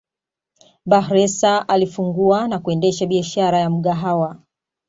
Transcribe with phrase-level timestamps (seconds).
[0.85, 4.41] Bakhresa alifungua na kuendesha biashara ya Mgahawa